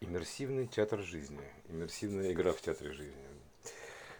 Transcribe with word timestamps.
Иммерсивный 0.00 0.68
театр 0.68 1.02
жизни, 1.02 1.40
иммерсивная 1.68 2.32
игра 2.32 2.52
в 2.52 2.60
театре 2.60 2.92
жизни. 2.92 3.16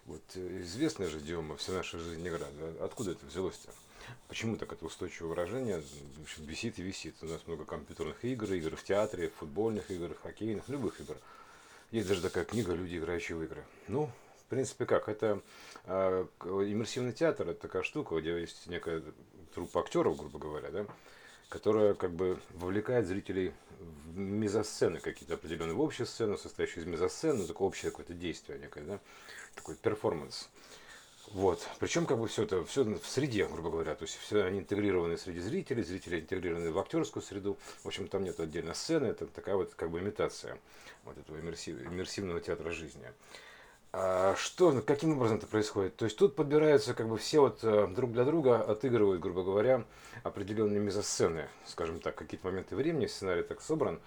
Вот 0.06 0.22
э, 0.34 0.62
известная 0.62 1.08
же 1.08 1.18
идиома 1.18 1.56
«Вся 1.56 1.72
наша 1.72 1.98
жизнь 1.98 2.26
игра». 2.26 2.46
Да? 2.58 2.84
Откуда 2.84 3.12
это 3.12 3.24
взялось-то? 3.26 3.72
Почему 4.26 4.56
так 4.56 4.72
это 4.72 4.84
устойчивое 4.86 5.30
выражение 5.30 5.82
в 6.16 6.22
общем, 6.22 6.44
висит 6.44 6.78
и 6.78 6.82
висит? 6.82 7.14
У 7.22 7.26
нас 7.26 7.46
много 7.46 7.64
компьютерных 7.64 8.24
игр, 8.24 8.52
игр 8.52 8.74
в 8.74 8.82
театре, 8.82 9.28
футбольных 9.28 9.90
игр, 9.90 10.16
хоккейных, 10.20 10.68
любых 10.68 11.00
игр. 11.00 11.16
Есть 11.92 12.08
даже 12.08 12.22
такая 12.22 12.44
книга 12.44 12.72
«Люди, 12.72 12.98
играющие 12.98 13.36
в 13.36 13.42
игры». 13.44 13.62
Ну, 13.86 14.10
в 14.40 14.50
принципе, 14.50 14.84
как? 14.84 15.08
Это 15.08 15.42
э, 15.84 16.26
иммерсивный 16.40 17.12
театр, 17.12 17.50
это 17.50 17.60
такая 17.60 17.82
штука, 17.82 18.18
где 18.18 18.40
есть 18.40 18.66
некая 18.66 19.02
труппа 19.54 19.80
актеров, 19.82 20.16
грубо 20.16 20.38
говоря, 20.38 20.70
да, 20.70 20.86
которая 21.48 21.94
как 21.94 22.12
бы 22.12 22.38
вовлекает 22.50 23.06
зрителей 23.06 23.52
в 23.78 24.18
мезосцены 24.18 25.00
какие-то 25.00 25.34
определенные, 25.34 25.74
в 25.74 25.82
общую 25.82 26.06
сцену, 26.06 26.36
состоящую 26.36 26.84
из 26.84 26.88
мезосцены, 26.88 27.46
такое 27.46 27.68
общее 27.68 27.90
какое-то 27.90 28.14
действие 28.14 28.58
некое, 28.58 28.84
да, 28.84 29.00
такой 29.54 29.76
перформанс. 29.76 30.48
Вот. 31.32 31.66
Причем 31.78 32.06
как 32.06 32.18
бы 32.18 32.26
все 32.26 32.44
это 32.44 32.64
все 32.64 32.84
в 32.84 33.06
среде, 33.06 33.46
грубо 33.46 33.70
говоря. 33.70 33.94
То 33.94 34.04
есть 34.04 34.16
все 34.16 34.44
они 34.44 34.60
интегрированы 34.60 35.18
среди 35.18 35.40
зрителей, 35.40 35.82
зрители 35.82 36.20
интегрированы 36.20 36.70
в 36.70 36.78
актерскую 36.78 37.22
среду. 37.22 37.58
В 37.82 37.86
общем, 37.86 38.08
там 38.08 38.24
нет 38.24 38.40
отдельной 38.40 38.74
сцены, 38.74 39.06
это 39.06 39.26
такая 39.26 39.56
вот 39.56 39.74
как 39.74 39.90
бы 39.90 40.00
имитация 40.00 40.58
вот 41.04 41.18
этого 41.18 41.38
иммерсив, 41.38 41.80
иммерсивного 41.82 42.40
театра 42.40 42.70
жизни. 42.70 43.06
А 43.90 44.34
что, 44.36 44.82
каким 44.82 45.16
образом 45.16 45.38
это 45.38 45.46
происходит? 45.46 45.96
То 45.96 46.04
есть 46.04 46.18
тут 46.18 46.36
подбираются 46.36 46.92
как 46.92 47.08
бы 47.08 47.16
все 47.16 47.40
вот 47.40 47.60
э, 47.62 47.86
друг 47.88 48.12
для 48.12 48.24
друга, 48.24 48.60
отыгрывают, 48.60 49.22
грубо 49.22 49.42
говоря, 49.42 49.84
определенные 50.24 50.78
мизосцены, 50.78 51.48
скажем 51.64 51.98
так, 51.98 52.14
какие-то 52.14 52.46
моменты 52.46 52.76
времени, 52.76 53.06
сценарий 53.06 53.42
так 53.42 53.62
собран, 53.62 53.98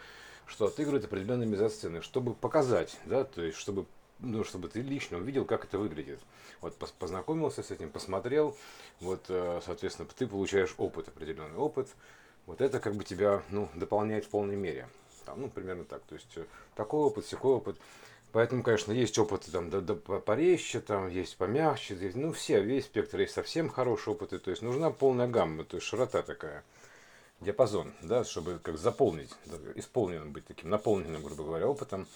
что 0.45 0.65
отыгрывают 0.65 1.05
определенные 1.05 1.47
мизосцены, 1.47 2.03
чтобы 2.03 2.35
показать, 2.35 2.99
да, 3.05 3.23
то 3.23 3.41
есть 3.41 3.57
чтобы 3.57 3.87
ну, 4.19 4.43
чтобы 4.43 4.67
ты 4.67 4.81
лично 4.81 5.17
увидел, 5.17 5.45
как 5.45 5.65
это 5.65 5.79
выглядит. 5.79 6.19
Вот 6.61 6.75
познакомился 6.99 7.63
с 7.63 7.71
этим, 7.71 7.89
посмотрел, 7.89 8.55
вот, 8.99 9.25
э, 9.29 9.61
соответственно, 9.65 10.07
ты 10.15 10.27
получаешь 10.27 10.75
опыт, 10.77 11.07
определенный 11.07 11.57
опыт. 11.57 11.89
Вот 12.45 12.61
это 12.61 12.79
как 12.79 12.93
бы 12.93 13.03
тебя, 13.03 13.41
ну, 13.49 13.67
дополняет 13.73 14.25
в 14.25 14.29
полной 14.29 14.55
мере. 14.55 14.87
Там, 15.25 15.41
ну, 15.41 15.49
примерно 15.49 15.85
так. 15.85 16.03
То 16.03 16.15
есть, 16.15 16.31
э, 16.35 16.45
такой 16.75 17.01
опыт, 17.01 17.25
всякой 17.25 17.51
опыт. 17.51 17.77
Поэтому, 18.31 18.63
конечно, 18.63 18.93
есть 18.93 19.17
опыты 19.19 19.51
там 19.51 19.69
да, 19.69 19.81
да, 19.81 19.93
порезче, 19.93 20.79
там 20.79 21.09
есть 21.09 21.35
помягче, 21.37 22.11
ну 22.15 22.31
все, 22.31 22.61
весь 22.61 22.85
спектр 22.85 23.19
есть 23.19 23.33
совсем 23.33 23.69
хорошие 23.69 24.13
опыты, 24.13 24.39
то 24.39 24.51
есть 24.51 24.61
нужна 24.61 24.89
полная 24.89 25.27
гамма, 25.27 25.65
то 25.65 25.75
есть 25.75 25.85
широта 25.85 26.21
такая, 26.21 26.63
диапазон, 27.41 27.91
да, 28.01 28.23
чтобы 28.23 28.59
как 28.59 28.77
заполнить, 28.77 29.31
исполненным 29.75 30.31
быть 30.31 30.45
таким, 30.45 30.69
наполненным, 30.69 31.21
грубо 31.21 31.43
говоря, 31.43 31.67
опытом. 31.67 32.07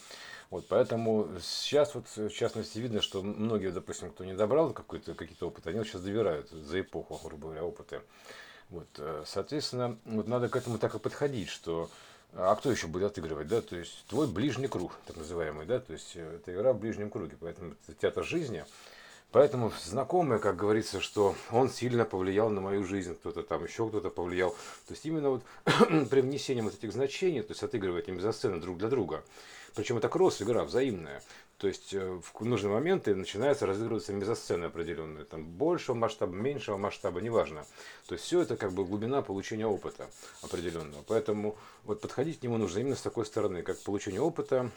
Вот, 0.48 0.66
поэтому 0.68 1.28
сейчас 1.42 1.94
вот 1.94 2.06
в 2.14 2.30
частности 2.30 2.78
видно, 2.78 3.02
что 3.02 3.22
многие, 3.22 3.72
допустим, 3.72 4.10
кто 4.10 4.24
не 4.24 4.34
добрал 4.34 4.72
какой-то, 4.72 5.14
какие-то 5.14 5.48
опыты, 5.48 5.70
они 5.70 5.80
вот 5.80 5.88
сейчас 5.88 6.02
добирают 6.02 6.48
за 6.50 6.80
эпоху, 6.80 7.20
грубо 7.24 7.48
говоря, 7.48 7.64
опыты. 7.64 8.00
Вот, 8.70 8.86
э, 8.98 9.24
соответственно, 9.26 9.98
вот 10.04 10.28
надо 10.28 10.48
к 10.48 10.56
этому 10.56 10.78
так 10.78 10.94
и 10.94 10.98
подходить, 11.00 11.48
что 11.48 11.90
а 12.36 12.54
кто 12.54 12.70
еще 12.70 12.86
будет 12.86 13.12
отыгрывать, 13.12 13.48
да, 13.48 13.60
то 13.60 13.76
есть 13.76 14.04
твой 14.08 14.26
ближний 14.26 14.68
круг, 14.68 14.92
так 15.06 15.16
называемый, 15.16 15.66
да, 15.66 15.80
то 15.80 15.92
есть 15.92 16.12
э, 16.14 16.36
это 16.36 16.54
игра 16.54 16.72
в 16.72 16.78
ближнем 16.78 17.10
круге, 17.10 17.36
поэтому 17.40 17.74
это 17.88 17.98
театр 17.98 18.24
жизни, 18.24 18.64
Поэтому 19.32 19.72
знакомые, 19.84 20.38
как 20.38 20.56
говорится, 20.56 21.00
что 21.00 21.34
он 21.50 21.68
сильно 21.68 22.04
повлиял 22.04 22.48
на 22.48 22.60
мою 22.60 22.84
жизнь, 22.84 23.14
кто-то 23.16 23.42
там 23.42 23.64
еще 23.64 23.86
кто-то 23.86 24.08
повлиял. 24.08 24.50
То 24.86 24.94
есть 24.94 25.04
именно 25.04 25.28
вот 25.30 25.42
при 26.10 26.20
внесении 26.20 26.62
вот 26.62 26.74
этих 26.74 26.92
значений, 26.92 27.42
то 27.42 27.50
есть 27.50 27.62
отыгрывать 27.62 28.08
им 28.08 28.20
за 28.20 28.32
сцены 28.32 28.60
друг 28.60 28.78
для 28.78 28.88
друга. 28.88 29.24
Причем 29.74 29.98
это 29.98 30.08
кросс-игра 30.08 30.64
взаимная. 30.64 31.22
То 31.58 31.68
есть 31.68 31.94
э, 31.94 32.20
в 32.22 32.44
нужные 32.44 32.72
моменты 32.72 33.14
начинается 33.14 33.64
разыгрываться 33.64 34.12
мезосцены 34.12 34.66
определенные. 34.66 35.24
Там 35.24 35.46
большего 35.46 35.94
масштаба, 35.94 36.34
меньшего 36.34 36.76
масштаба, 36.76 37.20
неважно. 37.20 37.64
То 38.06 38.14
есть 38.14 38.26
все 38.26 38.42
это 38.42 38.56
как 38.56 38.72
бы 38.72 38.84
глубина 38.84 39.22
получения 39.22 39.66
опыта 39.66 40.10
определенного. 40.42 41.02
Поэтому 41.08 41.56
вот 41.84 42.02
подходить 42.02 42.40
к 42.40 42.42
нему 42.42 42.58
нужно 42.58 42.80
именно 42.80 42.96
с 42.96 43.00
такой 43.00 43.24
стороны, 43.24 43.62
как 43.62 43.78
получение 43.80 44.20
опыта, 44.20 44.70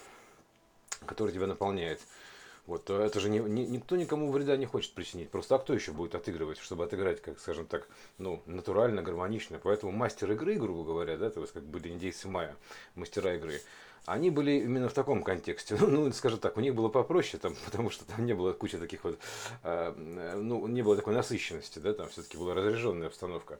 который 1.05 1.33
тебя 1.33 1.47
наполняет. 1.47 1.99
Вот 2.65 2.89
э, 2.89 2.93
это 2.93 3.19
же 3.19 3.29
не, 3.29 3.39
не, 3.39 3.65
никто 3.65 3.97
никому 3.97 4.31
вреда 4.31 4.55
не 4.55 4.65
хочет 4.65 4.93
причинить. 4.93 5.29
Просто 5.29 5.55
а 5.55 5.59
кто 5.59 5.73
еще 5.73 5.91
будет 5.91 6.15
отыгрывать, 6.15 6.59
чтобы 6.59 6.85
отыграть, 6.85 7.21
как 7.21 7.39
скажем 7.39 7.65
так, 7.65 7.89
ну, 8.17 8.41
натурально, 8.45 9.01
гармонично. 9.01 9.59
Поэтому 9.61 9.91
мастер 9.91 10.31
игры, 10.31 10.55
грубо 10.55 10.85
говоря, 10.85 11.17
да, 11.17 11.29
то 11.29 11.41
есть 11.41 11.51
как 11.51 11.63
были 11.63 11.89
индейцы 11.89 12.29
Майя, 12.29 12.55
мастера 12.95 13.35
игры, 13.35 13.59
они 14.11 14.29
были 14.29 14.51
именно 14.51 14.89
в 14.89 14.93
таком 14.93 15.23
контексте. 15.23 15.75
Ну, 15.89 16.11
скажем 16.11 16.39
так, 16.39 16.57
у 16.57 16.61
них 16.61 16.75
было 16.75 16.89
попроще, 16.89 17.39
там, 17.41 17.55
потому 17.65 17.89
что 17.89 18.05
там 18.05 18.25
не 18.25 18.33
было 18.33 18.53
кучи 18.53 18.77
таких 18.77 19.03
вот, 19.03 19.19
э, 19.63 19.93
ну, 20.35 20.67
не 20.67 20.81
было 20.81 20.95
такой 20.95 21.13
насыщенности, 21.13 21.79
да, 21.79 21.93
там 21.93 22.09
все-таки 22.09 22.37
была 22.37 22.53
разряженная 22.53 23.07
обстановка. 23.07 23.59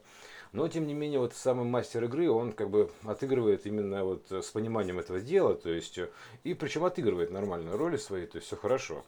Но, 0.52 0.66
тем 0.68 0.86
не 0.86 0.94
менее, 0.94 1.20
вот 1.20 1.34
самый 1.34 1.64
мастер 1.64 2.04
игры, 2.04 2.28
он 2.28 2.52
как 2.52 2.70
бы 2.70 2.90
отыгрывает 3.04 3.66
именно 3.66 4.04
вот 4.04 4.30
с 4.30 4.50
пониманием 4.50 4.98
этого 4.98 5.20
дела, 5.20 5.54
то 5.54 5.70
есть, 5.70 5.98
и 6.42 6.54
причем 6.54 6.84
отыгрывает 6.84 7.30
нормальную 7.30 7.76
роли 7.76 7.96
свои, 7.96 8.26
то 8.26 8.36
есть 8.36 8.48
все 8.48 8.56
хорошо 8.56 9.04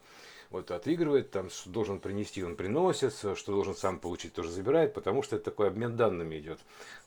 вот 0.53 0.69
отыгрывает, 0.71 1.31
там, 1.31 1.49
что 1.49 1.69
должен 1.69 1.99
принести, 1.99 2.43
он 2.43 2.55
приносит, 2.55 3.13
что 3.13 3.51
должен 3.51 3.75
сам 3.75 3.99
получить, 3.99 4.33
тоже 4.33 4.51
забирает, 4.51 4.93
потому 4.93 5.23
что 5.23 5.35
это 5.35 5.45
такой 5.45 5.67
обмен 5.67 5.97
данными 5.97 6.37
идет. 6.37 6.59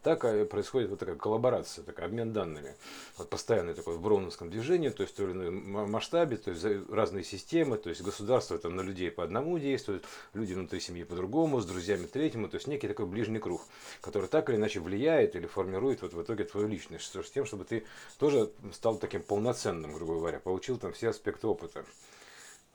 Так 0.03 0.25
э, 0.25 0.45
происходит 0.45 0.91
вот 0.91 0.99
такая 0.99 1.15
коллаборация, 1.15 1.85
такой 1.85 2.05
обмен 2.05 2.33
данными. 2.33 2.75
Вот 3.17 3.31
постоянный 3.31 3.75
такой 3.75 3.97
в 3.97 4.01
броуновском 4.01 4.51
движении, 4.51 4.89
то 4.89 5.03
есть 5.03 5.15
в 5.15 5.17
той 5.17 5.51
масштабе, 5.51 6.37
то 6.37 6.51
есть 6.51 6.65
разные 6.91 7.23
системы, 7.23 7.79
то 7.79 7.89
есть 7.89 8.03
государство 8.03 8.59
там 8.59 8.75
на 8.75 8.83
людей 8.83 9.11
по 9.11 9.23
одному 9.23 9.59
действует, 9.59 10.05
люди 10.35 10.53
внутри 10.53 10.81
семьи 10.81 11.05
по-другому, 11.05 11.61
с 11.61 11.67
друзьями 11.67 12.07
третьему, 12.07 12.49
то 12.49 12.57
есть 12.57 12.67
некий 12.67 12.89
такой 12.89 13.07
ближний 13.07 13.39
круг, 13.39 13.63
который 14.01 14.29
так 14.29 14.51
или 14.51 14.57
иначе 14.57 14.81
влияет 14.81 15.37
или 15.37 15.47
формирует 15.47 16.03
вот 16.03 16.13
в 16.13 16.23
итоге 16.23 16.45
твою 16.45 16.67
личность, 16.67 17.15
с 17.15 17.31
тем, 17.31 17.47
чтобы 17.47 17.65
ты 17.65 17.85
тоже 18.19 18.51
стал 18.73 18.99
таким 18.99 19.23
полноценным, 19.23 19.93
грубо 19.93 20.15
говоря, 20.15 20.41
получил 20.41 20.79
там 20.79 20.93
все 20.93 21.11
аспекты 21.11 21.47
опыта. 21.47 21.85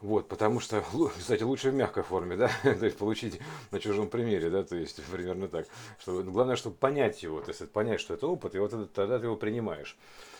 Вот, 0.01 0.27
потому 0.27 0.59
что, 0.59 0.83
кстати, 1.17 1.43
лучше 1.43 1.69
в 1.69 1.75
мягкой 1.75 2.03
форме, 2.03 2.35
да, 2.35 2.49
то 2.63 2.85
есть 2.85 2.97
получить 2.97 3.39
на 3.69 3.79
чужом 3.79 4.09
примере, 4.09 4.49
да, 4.49 4.63
то 4.63 4.75
есть 4.75 5.01
примерно 5.11 5.47
так. 5.47 5.67
Что, 5.99 6.23
главное, 6.23 6.55
чтобы 6.55 6.75
понять 6.75 7.21
его, 7.23 7.39
то 7.39 7.49
есть 7.49 7.71
понять, 7.71 7.99
что 8.01 8.15
это 8.15 8.27
опыт, 8.27 8.55
и 8.55 8.59
вот 8.59 8.73
это, 8.73 8.87
тогда 8.87 9.19
ты 9.19 9.25
его 9.25 9.35
принимаешь. 9.35 9.97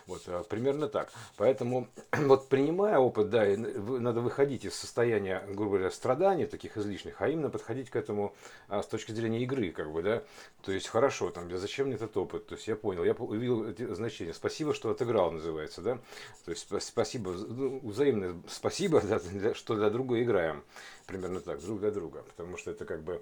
Вот, 0.07 0.23
а, 0.27 0.43
примерно 0.43 0.87
так. 0.87 1.11
Поэтому, 1.37 1.87
вот 2.11 2.49
принимая 2.49 2.97
опыт, 2.97 3.29
да, 3.29 3.45
надо 3.45 4.21
выходить 4.21 4.65
из 4.65 4.75
состояния, 4.75 5.43
грубо 5.47 5.77
говоря, 5.77 5.91
страданий 5.91 6.45
таких 6.45 6.77
излишних, 6.77 7.15
а 7.19 7.29
именно 7.29 7.49
подходить 7.49 7.89
к 7.89 7.95
этому 7.95 8.33
а, 8.67 8.81
с 8.81 8.87
точки 8.87 9.11
зрения 9.11 9.41
игры, 9.43 9.71
как 9.71 9.91
бы, 9.91 10.01
да. 10.01 10.23
То 10.63 10.71
есть, 10.71 10.87
хорошо, 10.87 11.29
там, 11.29 11.49
зачем 11.57 11.87
мне 11.87 11.95
этот 11.95 12.15
опыт? 12.17 12.47
То 12.47 12.55
есть, 12.55 12.67
я 12.67 12.75
понял, 12.75 13.03
я 13.03 13.13
увидел 13.13 13.67
эти 13.67 13.93
значения. 13.93 14.33
Спасибо, 14.33 14.73
что 14.73 14.89
отыграл, 14.89 15.31
называется, 15.31 15.81
да. 15.81 15.99
То 16.45 16.51
есть, 16.51 16.67
спасибо, 16.81 17.31
ну, 17.31 17.79
взаимное 17.83 18.35
спасибо, 18.47 19.01
да, 19.33 19.53
что 19.53 19.75
для 19.75 19.89
друга 19.89 20.21
играем. 20.21 20.63
Примерно 21.07 21.41
так, 21.41 21.61
друг 21.61 21.79
для 21.79 21.91
друга. 21.91 22.23
Потому 22.23 22.57
что 22.57 22.71
это 22.71 22.85
как 22.85 23.01
бы 23.01 23.21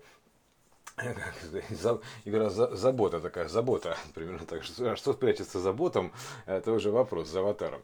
игра 2.26 2.50
забота 2.50 3.20
такая, 3.20 3.48
забота, 3.48 3.98
примерно 4.14 4.46
так. 4.46 4.64
А 4.80 4.96
что 4.96 5.14
прячется 5.14 5.60
за 5.60 5.74
ботом, 5.74 6.12
это 6.46 6.72
уже 6.72 6.92
вопрос, 6.92 7.30
за 7.30 7.40
аватаром. 7.40 7.82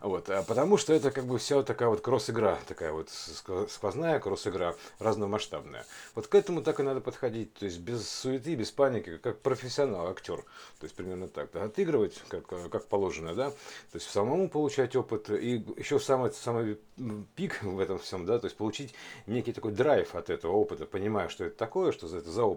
Вот, 0.00 0.28
а 0.30 0.42
потому 0.42 0.78
что 0.78 0.92
это 0.92 1.10
как 1.10 1.26
бы 1.26 1.38
вся 1.38 1.62
такая 1.62 1.88
вот 1.88 2.00
кросс-игра, 2.00 2.58
такая 2.66 2.92
вот 2.92 3.08
сквозная 3.10 4.18
кросс-игра, 4.18 4.74
разномасштабная. 4.98 5.84
Вот 6.14 6.26
к 6.26 6.34
этому 6.34 6.62
так 6.62 6.80
и 6.80 6.82
надо 6.82 7.00
подходить, 7.00 7.54
то 7.54 7.66
есть 7.66 7.78
без 7.78 8.08
суеты, 8.08 8.54
без 8.56 8.70
паники, 8.70 9.18
как 9.18 9.40
профессионал, 9.40 10.08
актер. 10.08 10.42
То 10.80 10.84
есть 10.84 10.94
примерно 10.96 11.28
так. 11.28 11.50
Да, 11.52 11.64
отыгрывать, 11.64 12.20
как, 12.28 12.46
как 12.46 12.86
положено, 12.86 13.34
да, 13.34 13.50
то 13.50 13.56
есть 13.94 14.10
самому 14.10 14.48
получать 14.48 14.96
опыт, 14.96 15.30
и 15.30 15.64
еще 15.76 16.00
самый, 16.00 16.32
самый 16.32 16.78
пик 17.36 17.62
в 17.62 17.78
этом 17.78 17.98
всем, 17.98 18.26
да, 18.26 18.38
то 18.38 18.46
есть 18.46 18.56
получить 18.56 18.94
некий 19.26 19.52
такой 19.52 19.72
драйв 19.72 20.14
от 20.14 20.30
этого 20.30 20.52
опыта, 20.52 20.86
понимая, 20.86 21.28
что 21.28 21.44
это 21.44 21.56
такое, 21.56 21.92
что 21.92 22.08
за 22.08 22.18
это 22.18 22.30
за 22.30 22.44
опыт 22.44 22.51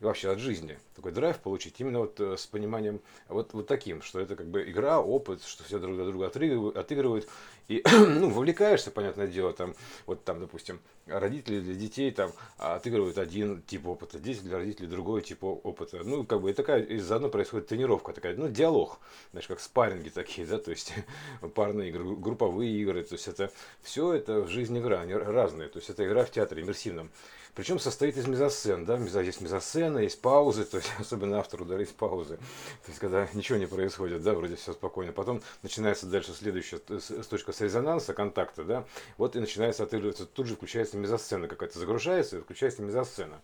и 0.00 0.04
вообще 0.04 0.30
от 0.30 0.38
жизни. 0.38 0.78
Такой 0.94 1.12
драйв 1.12 1.38
получить 1.38 1.80
именно 1.80 2.00
вот 2.00 2.20
э, 2.20 2.36
с 2.36 2.46
пониманием 2.46 3.00
вот, 3.28 3.52
вот 3.54 3.66
таким, 3.66 4.02
что 4.02 4.20
это 4.20 4.36
как 4.36 4.46
бы 4.46 4.68
игра, 4.68 5.00
опыт, 5.00 5.42
что 5.44 5.64
все 5.64 5.78
друг 5.78 5.96
друга 5.96 6.26
отыгрывают, 6.26 7.28
И, 7.68 7.82
ну, 7.90 8.30
вовлекаешься, 8.30 8.90
понятное 8.90 9.26
дело, 9.26 9.52
там, 9.52 9.74
вот 10.06 10.24
там, 10.24 10.40
допустим, 10.40 10.80
родители 11.06 11.60
для 11.60 11.74
детей 11.74 12.10
там 12.10 12.32
отыгрывают 12.58 13.18
один 13.18 13.62
тип 13.62 13.86
опыта, 13.86 14.18
дети 14.18 14.40
для 14.40 14.58
родителей 14.58 14.88
другой 14.88 15.22
тип 15.22 15.42
опыта. 15.44 16.02
Ну, 16.04 16.24
как 16.24 16.40
бы 16.40 16.50
и 16.50 16.54
такая, 16.54 16.82
и 16.82 16.98
заодно 16.98 17.28
происходит 17.28 17.68
тренировка 17.68 18.12
такая, 18.12 18.36
ну, 18.36 18.48
диалог, 18.48 18.98
знаешь, 19.32 19.46
как 19.46 19.60
спарринги 19.60 20.08
такие, 20.08 20.46
да, 20.46 20.58
то 20.58 20.70
есть 20.70 20.92
парные 21.54 21.90
игры, 21.90 22.16
групповые 22.16 22.72
игры, 22.80 23.02
то 23.02 23.14
есть 23.14 23.28
это 23.28 23.50
все 23.82 24.12
это 24.12 24.42
в 24.42 24.48
жизни 24.48 24.80
игра, 24.80 25.00
они 25.00 25.14
разные, 25.14 25.68
то 25.68 25.78
есть 25.78 25.90
это 25.90 26.06
игра 26.06 26.24
в 26.24 26.30
театре 26.30 26.62
иммерсивном. 26.62 27.10
Причем 27.54 27.78
состоит 27.78 28.16
из 28.16 28.26
мезосцен, 28.26 28.84
да, 28.84 28.96
есть 28.96 29.40
мезосцена, 29.40 29.98
есть 29.98 30.20
паузы, 30.20 30.64
то 30.70 30.76
есть 30.76 30.90
особенно 30.98 31.38
автор 31.38 31.62
ударить 31.62 31.90
паузы, 31.90 32.36
то 32.36 32.88
есть 32.88 32.98
когда 32.98 33.28
ничего 33.34 33.58
не 33.58 33.66
происходит, 33.66 34.22
да, 34.22 34.34
вроде 34.34 34.56
все 34.56 34.72
спокойно, 34.72 35.12
потом 35.12 35.42
начинается 35.62 36.06
дальше 36.06 36.32
следующая 36.32 36.78
точка 36.78 37.52
с 37.52 37.60
резонанса, 37.60 38.14
контакта, 38.14 38.64
да, 38.64 38.84
вот 39.18 39.36
и 39.36 39.40
начинается 39.40 39.82
отыгрываться, 39.82 40.26
тут 40.26 40.46
же 40.46 40.56
включается 40.56 40.96
мезосцена 40.96 41.48
какая-то, 41.48 41.78
загружается 41.78 42.38
и 42.38 42.40
включается 42.40 42.82
мезосцена. 42.82 43.40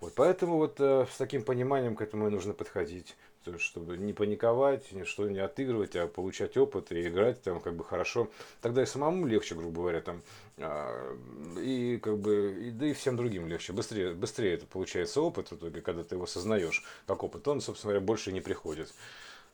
Вот 0.00 0.12
поэтому 0.14 0.58
вот 0.58 0.76
э, 0.78 1.06
с 1.12 1.16
таким 1.16 1.42
пониманием 1.42 1.96
к 1.96 2.02
этому 2.02 2.28
и 2.28 2.30
нужно 2.30 2.52
подходить 2.52 3.16
чтобы 3.58 3.96
не 3.96 4.12
паниковать, 4.12 4.92
ничто 4.92 5.28
не 5.28 5.38
отыгрывать, 5.38 5.96
а 5.96 6.06
получать 6.06 6.56
опыт 6.56 6.92
и 6.92 7.08
играть 7.08 7.42
там 7.42 7.60
как 7.60 7.74
бы 7.74 7.84
хорошо. 7.84 8.28
Тогда 8.60 8.82
и 8.82 8.86
самому 8.86 9.26
легче, 9.26 9.54
грубо 9.54 9.80
говоря, 9.82 10.00
там, 10.00 10.22
а, 10.58 11.16
и 11.60 11.98
как 11.98 12.18
бы, 12.18 12.56
и, 12.60 12.70
да 12.70 12.86
и 12.86 12.92
всем 12.92 13.16
другим 13.16 13.46
легче. 13.46 13.72
Быстрее, 13.72 14.12
быстрее 14.12 14.54
это 14.54 14.66
получается 14.66 15.20
опыт 15.20 15.50
в 15.50 15.56
итоге, 15.56 15.80
когда 15.80 16.04
ты 16.04 16.16
его 16.16 16.24
осознаешь 16.24 16.84
как 17.06 17.22
опыт, 17.24 17.46
он, 17.48 17.60
собственно 17.60 17.92
говоря, 17.92 18.06
больше 18.06 18.32
не 18.32 18.40
приходит 18.40 18.92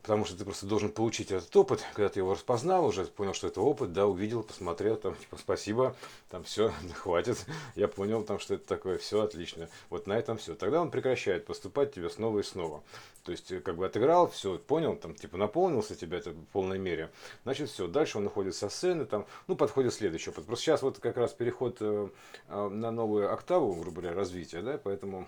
потому 0.04 0.26
что 0.26 0.36
ты 0.36 0.44
просто 0.44 0.66
должен 0.66 0.92
получить 0.92 1.32
этот 1.32 1.56
опыт, 1.56 1.82
когда 1.94 2.10
ты 2.10 2.20
его 2.20 2.34
распознал 2.34 2.84
уже, 2.84 3.06
понял, 3.06 3.32
что 3.32 3.46
это 3.46 3.62
опыт, 3.62 3.94
да, 3.94 4.06
увидел, 4.06 4.42
посмотрел, 4.42 4.96
там, 4.96 5.16
типа, 5.16 5.38
спасибо, 5.38 5.96
там, 6.28 6.44
все, 6.44 6.74
хватит, 6.94 7.46
я 7.74 7.88
понял, 7.88 8.22
там, 8.22 8.38
что 8.38 8.52
это 8.52 8.66
такое, 8.66 8.98
все 8.98 9.22
отлично, 9.22 9.70
вот 9.88 10.06
на 10.06 10.12
этом 10.12 10.36
все. 10.36 10.54
Тогда 10.54 10.82
он 10.82 10.90
прекращает 10.90 11.46
поступать 11.46 11.94
тебе 11.94 12.10
снова 12.10 12.40
и 12.40 12.42
снова. 12.42 12.82
То 13.22 13.32
есть, 13.32 13.50
э, 13.50 13.60
как 13.60 13.76
бы 13.76 13.86
отыграл, 13.86 14.28
все, 14.28 14.58
понял, 14.58 14.94
там, 14.94 15.14
типа, 15.14 15.38
наполнился 15.38 15.94
тебя 15.94 16.18
это 16.18 16.32
в 16.32 16.44
полной 16.52 16.78
мере, 16.78 17.10
значит, 17.44 17.70
все, 17.70 17.86
дальше 17.86 18.18
он 18.18 18.24
находит 18.24 18.54
со 18.54 18.68
сцены, 18.68 19.06
там, 19.06 19.24
ну, 19.46 19.56
подходит 19.56 19.94
следующий 19.94 20.28
опыт. 20.28 20.44
Просто 20.44 20.66
сейчас 20.66 20.82
вот 20.82 20.98
как 20.98 21.16
раз 21.16 21.32
переход 21.32 21.78
э, 21.80 22.08
э, 22.48 22.68
на 22.68 22.90
новую 22.90 23.32
октаву, 23.32 23.72
грубо 23.74 24.02
говоря, 24.02 24.14
развития, 24.14 24.60
да, 24.60 24.76
поэтому 24.76 25.26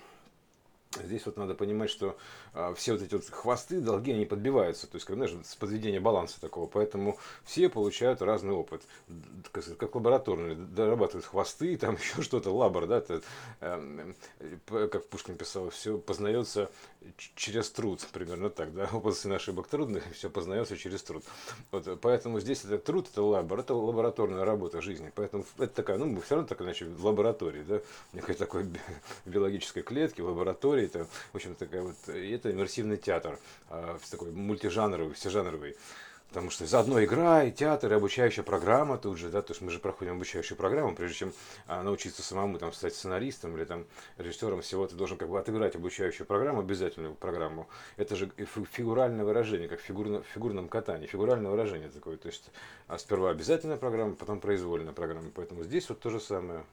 Здесь 1.05 1.27
вот 1.27 1.37
надо 1.37 1.55
понимать, 1.55 1.91
что 1.91 2.17
а, 2.53 2.75
все 2.75 2.93
вот 2.93 3.03
эти 3.03 3.15
вот 3.15 3.25
хвосты, 3.29 3.81
долги, 3.81 4.13
они 4.13 4.27
подбиваются, 4.27 4.87
то 4.87 4.97
есть, 4.97 5.07
как, 5.07 5.17
знаешь, 5.17 5.33
с 5.45 5.57
подведения 5.57 6.01
баланса 6.01 6.41
такого, 6.41 6.67
поэтому 6.67 7.19
все 7.45 7.69
получают 7.69 8.23
разный 8.23 8.55
опыт, 8.55 8.83
как, 9.53 9.65
как 9.77 9.95
лабораторные, 9.95 10.55
дорабатывают 10.57 11.27
хвосты, 11.27 11.77
там 11.77 11.97
еще 12.01 12.23
что-то, 12.23 12.51
лабор, 12.51 12.87
да, 12.87 12.99
это, 12.99 13.23
э, 13.61 14.13
как 14.69 15.07
Пушкин 15.07 15.37
писал, 15.37 15.71
все 15.71 15.99
познается 15.99 16.71
через 17.35 17.71
труд, 17.71 18.07
примерно 18.13 18.51
так, 18.51 18.75
да, 18.75 18.89
опыт 18.93 19.17
сын 19.17 19.33
ошибок 19.33 19.69
трудных, 19.69 20.05
все 20.13 20.31
познается 20.31 20.77
через 20.77 21.03
труд. 21.03 21.25
Вот, 21.71 22.01
поэтому 22.01 22.41
здесь 22.41 22.65
это 22.65 22.79
труд, 22.79 23.09
это 23.11 23.23
лабор, 23.23 23.61
это 23.61 23.75
лабораторная 23.75 24.45
работа 24.45 24.81
жизни, 24.81 25.13
поэтому 25.15 25.45
это 25.59 25.69
такая, 25.69 25.99
ну, 25.99 26.07
мы 26.07 26.21
все 26.21 26.35
равно 26.37 26.49
так 26.49 26.61
иначе 26.61 26.87
в 26.87 27.05
лаборатории, 27.05 27.63
да, 27.63 27.81
некой 28.13 28.35
такой 28.35 28.67
биологической 29.25 29.83
клетки, 29.83 30.21
в 30.21 30.27
лаборатории, 30.27 30.86
это, 30.87 31.07
в 31.33 31.35
общем, 31.35 31.55
такая 31.55 31.83
вот, 31.83 31.97
это 32.09 32.51
иммерсивный 32.51 32.97
театр, 32.97 33.39
а, 33.69 33.99
такой 34.11 34.31
мультижанровый, 34.31 35.15
всежанровый. 35.15 35.77
Потому 36.29 36.51
что 36.51 36.67
заодно 36.67 37.03
игра, 37.03 37.45
и 37.45 37.53
театр, 37.53 37.93
и 37.93 37.97
обучающая 37.97 38.43
программа 38.43 38.99
тут 38.99 39.17
же, 39.17 39.29
да, 39.31 39.43
то 39.43 39.53
есть 39.53 39.63
мы 39.63 39.71
же 39.71 39.79
проходим 39.79 40.17
обучающую 40.17 40.57
программу, 40.57 40.95
прежде 40.95 41.17
чем 41.17 41.33
а, 41.67 41.83
научиться 41.83 42.23
самому 42.23 42.59
там 42.59 42.73
стать 42.73 42.95
сценаристом 42.95 43.57
или 43.57 43.65
там 43.65 43.87
режиссером 44.19 44.61
всего, 44.61 44.87
ты 44.87 44.97
должен 44.97 45.17
как 45.19 45.29
бы 45.29 45.39
отыграть 45.39 45.77
обучающую 45.77 46.27
программу, 46.27 46.61
обязательную 46.61 47.15
программу. 47.15 47.69
Это 47.97 48.17
же 48.17 48.31
фигуральное 48.73 49.25
выражение, 49.25 49.69
как 49.69 49.81
в 49.81 49.83
фигурно, 49.83 50.23
фигурном 50.35 50.69
катании, 50.69 51.07
фигуральное 51.07 51.51
выражение 51.51 51.89
такое, 51.89 52.17
то 52.17 52.27
есть 52.27 52.51
а 52.89 52.99
сперва 52.99 53.31
обязательная 53.31 53.77
программа, 53.77 54.15
потом 54.15 54.41
произвольная 54.41 54.93
программа, 54.93 55.31
поэтому 55.35 55.65
здесь 55.65 55.89
вот 55.89 56.01
то 56.01 56.11
же 56.11 56.21
самое. 56.21 56.65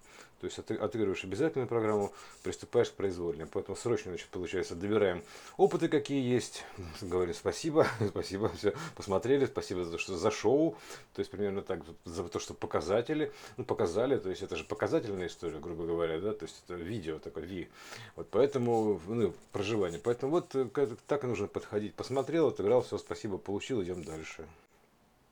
То 0.43 0.47
есть 0.47 0.59
отыгрываешь 0.59 1.23
обязательную 1.23 1.69
программу, 1.69 2.11
приступаешь 2.43 2.89
к 2.89 2.95
произвольной. 2.95 3.45
Поэтому 3.45 3.77
срочно, 3.77 4.11
значит, 4.11 4.27
получается, 4.27 4.75
добираем 4.75 5.23
опыты, 5.55 5.87
какие 5.87 6.21
есть. 6.21 6.65
Говорим 7.01 7.33
спасибо, 7.33 7.87
спасибо, 8.09 8.49
все, 8.49 8.73
посмотрели, 8.93 9.45
спасибо 9.53 9.85
за, 9.85 9.97
что, 9.97 10.17
за 10.17 10.31
шоу. 10.31 10.75
То 11.13 11.19
есть 11.19 11.31
примерно 11.31 11.61
так, 11.61 11.81
за 12.05 12.23
то, 12.23 12.39
что 12.39 12.53
показатели, 12.53 13.31
ну, 13.57 13.63
показали, 13.63 14.17
то 14.17 14.29
есть 14.29 14.41
это 14.41 14.55
же 14.55 14.63
показательная 14.63 15.27
история, 15.27 15.59
грубо 15.59 15.85
говоря, 15.85 16.19
да, 16.19 16.33
то 16.33 16.45
есть 16.45 16.63
это 16.65 16.75
видео 16.75 17.19
такое, 17.19 17.45
ви. 17.45 17.69
Вот 18.15 18.27
поэтому, 18.29 18.99
ну, 19.07 19.33
проживание. 19.51 19.99
Поэтому 20.03 20.31
вот 20.31 20.55
э, 20.55 20.67
так 21.07 21.23
нужно 21.23 21.47
подходить. 21.47 21.93
Посмотрел, 21.95 22.47
отыграл, 22.47 22.81
все, 22.81 22.97
спасибо, 22.97 23.37
получил, 23.37 23.81
идем 23.83 24.03
дальше. 24.03 24.45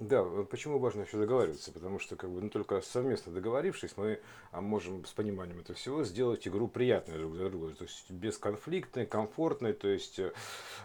Да, 0.02 0.24
почему 0.50 0.80
важно 0.80 1.02
еще 1.02 1.18
договариваться? 1.18 1.72
Потому 1.72 2.00
что 2.00 2.16
как 2.16 2.32
бы, 2.32 2.42
ну, 2.42 2.50
только 2.50 2.82
совместно 2.82 3.32
договорившись, 3.32 3.92
мы 3.98 4.20
а, 4.52 4.60
можем 4.60 5.06
с 5.06 5.12
пониманием 5.12 5.60
этого 5.60 5.78
всего 5.78 6.04
сделать 6.04 6.48
игру 6.48 6.68
приятной 6.68 7.20
друг 7.20 7.34
для 7.36 7.50
друга. 7.50 7.76
То 7.76 7.84
есть 7.84 8.10
бесконфликтной, 8.10 9.06
комфортной, 9.06 9.74
то 9.74 9.88
есть 9.88 10.18
э, 10.18 10.32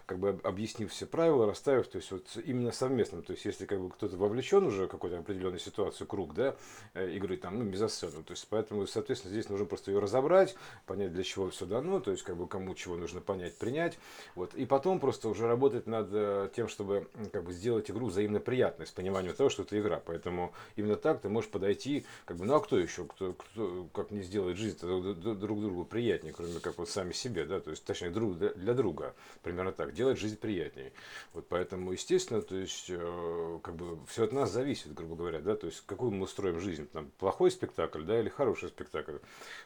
как 0.05 0.19
бы 0.19 0.39
объяснив 0.43 0.91
все 0.91 1.07
правила, 1.07 1.47
расставив, 1.47 1.87
то 1.87 1.97
есть 1.97 2.11
вот 2.11 2.27
именно 2.45 2.71
совместным. 2.71 3.23
То 3.23 3.33
есть 3.33 3.43
если 3.43 3.65
как 3.65 3.81
бы 3.81 3.89
кто-то 3.89 4.15
вовлечен 4.17 4.63
уже 4.67 4.85
в 4.85 4.87
какую-то 4.87 5.17
определенную 5.17 5.59
ситуацию, 5.59 6.05
круг, 6.05 6.35
да, 6.35 6.55
э, 6.93 7.09
игры 7.13 7.37
там, 7.37 7.57
ну, 7.57 7.63
мезосцену. 7.63 8.21
То 8.21 8.33
есть 8.33 8.45
поэтому, 8.47 8.85
соответственно, 8.85 9.33
здесь 9.33 9.49
нужно 9.49 9.65
просто 9.65 9.89
ее 9.89 9.97
разобрать, 9.97 10.55
понять, 10.85 11.11
для 11.11 11.23
чего 11.23 11.49
все 11.49 11.65
дано, 11.65 12.01
то 12.01 12.11
есть 12.11 12.21
как 12.21 12.37
бы 12.37 12.47
кому 12.47 12.75
чего 12.75 12.97
нужно 12.97 13.19
понять, 13.19 13.57
принять. 13.57 13.97
Вот. 14.35 14.53
И 14.53 14.67
потом 14.67 14.99
просто 14.99 15.27
уже 15.27 15.47
работать 15.47 15.87
над 15.87 16.09
э, 16.11 16.49
тем, 16.55 16.67
чтобы 16.67 17.07
как 17.31 17.45
бы 17.45 17.51
сделать 17.51 17.89
игру 17.89 18.05
взаимно 18.05 18.39
приятной, 18.39 18.85
с 18.85 18.91
пониманию 19.07 19.33
того, 19.33 19.49
что 19.49 19.63
это 19.63 19.79
игра. 19.79 20.01
Поэтому 20.05 20.53
именно 20.75 20.97
так 20.97 21.21
ты 21.21 21.29
можешь 21.29 21.49
подойти, 21.49 22.05
как 22.25 22.37
бы, 22.37 22.45
ну 22.45 22.55
а 22.55 22.59
кто 22.59 22.77
еще, 22.77 23.05
кто, 23.05 23.33
кто 23.33 23.87
как 23.93 24.11
не 24.11 24.21
сделает 24.21 24.57
жизнь 24.57 24.77
друг 24.79 25.61
другу 25.61 25.85
приятнее, 25.85 26.33
кроме 26.33 26.59
как 26.59 26.77
вот 26.77 26.89
сами 26.89 27.13
себе, 27.13 27.45
да, 27.45 27.59
то 27.59 27.71
есть, 27.71 27.85
точнее, 27.85 28.09
друг 28.09 28.37
для 28.37 28.73
друга, 28.73 29.15
примерно 29.43 29.71
так, 29.71 29.93
делать 29.93 30.19
жизнь 30.19 30.37
приятнее. 30.37 30.91
Вот 31.33 31.47
поэтому, 31.47 31.93
естественно, 31.93 32.41
то 32.41 32.55
есть, 32.55 32.87
э, 32.89 33.59
как 33.63 33.75
бы, 33.75 33.97
все 34.07 34.25
от 34.25 34.33
нас 34.33 34.51
зависит, 34.51 34.93
грубо 34.93 35.15
говоря, 35.15 35.39
да, 35.39 35.55
то 35.55 35.67
есть, 35.67 35.83
какую 35.85 36.11
мы 36.11 36.23
устроим 36.23 36.59
жизнь, 36.59 36.87
там, 36.87 37.09
плохой 37.17 37.51
спектакль, 37.51 38.03
да, 38.03 38.19
или 38.19 38.29
хороший 38.29 38.69
спектакль. 38.69 39.17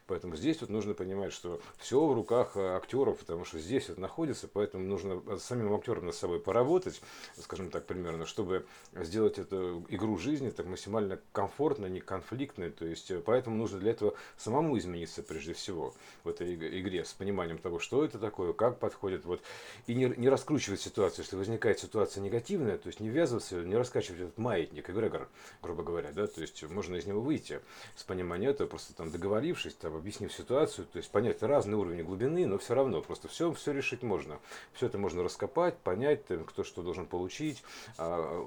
Поэтому 0.06 0.36
здесь 0.36 0.62
вот 0.62 0.70
нужно 0.70 0.94
понимать, 0.94 1.34
что 1.34 1.62
все 1.78 2.06
в 2.06 2.14
руках 2.14 2.52
э, 2.56 2.76
актеров, 2.76 3.18
потому 3.20 3.46
что 3.46 3.60
здесь 3.60 3.90
вот 3.90 3.98
находится, 3.98 4.48
поэтому 4.48 4.86
нужно 4.86 5.40
самим 5.40 5.74
актерам 5.74 6.06
над 6.06 6.16
собой 6.16 6.40
поработать, 6.40 7.02
скажем 7.40 7.72
так, 7.72 7.86
примерно, 7.86 8.26
чтобы 8.26 8.66
сделать 8.94 9.31
сделать 9.32 9.38
эту 9.38 9.86
игру 9.90 10.18
жизни 10.18 10.50
так 10.50 10.66
максимально 10.66 11.20
комфортно, 11.32 11.86
не 11.88 12.00
конфликтной. 12.00 12.70
То 12.72 12.86
есть, 12.86 13.12
э, 13.12 13.22
поэтому 13.24 13.56
нужно 13.56 13.80
для 13.80 13.92
этого 13.92 14.14
самому 14.38 14.78
измениться 14.78 15.24
прежде 15.24 15.54
всего 15.54 15.94
в 16.24 16.30
этой 16.30 16.56
игре 16.56 17.06
с 17.06 17.14
пониманием 17.14 17.58
того, 17.58 17.80
что 17.80 18.04
это 18.04 18.20
такое, 18.20 18.54
как 18.54 18.80
подходит. 18.80 19.26
Вот. 19.26 19.42
И 19.88 19.94
не, 19.94 20.14
не 20.18 20.30
раскручивать 20.30 20.82
ситуацию, 20.82 21.24
если 21.24 21.36
возникает 21.36 21.80
ситуация 21.80 22.22
негативная, 22.22 22.78
то 22.78 22.88
есть 22.88 23.00
не 23.00 23.10
ввязываться, 23.10 23.64
не 23.64 23.76
раскачивать 23.76 24.22
этот 24.22 24.38
маятник, 24.38 24.90
эгрегор, 24.90 25.30
грубо 25.62 25.84
говоря. 25.84 26.12
Да? 26.12 26.28
То 26.28 26.42
есть 26.42 26.64
можно 26.70 26.96
из 26.96 27.06
него 27.06 27.22
выйти 27.22 27.60
с 27.96 28.04
пониманием 28.04 28.52
этого, 28.52 28.68
просто 28.68 28.94
там 28.94 29.12
договорившись, 29.12 29.76
там, 29.76 29.96
объяснив 29.96 30.34
ситуацию, 30.34 30.86
то 30.86 30.98
есть 30.98 31.12
понять 31.12 31.42
разные 31.44 31.78
уровни 31.78 32.02
глубины, 32.02 32.46
но 32.46 32.58
все 32.58 32.74
равно 32.74 33.02
просто 33.02 33.28
все, 33.28 33.52
все 33.54 33.72
решить 33.72 34.04
можно. 34.04 34.40
Все 34.74 34.88
это 34.88 34.98
можно 34.98 35.24
раскопать, 35.24 35.78
понять, 35.78 36.22
кто 36.48 36.64
что 36.64 36.82
должен 36.82 37.06
получить, 37.06 37.64
а, 37.98 38.42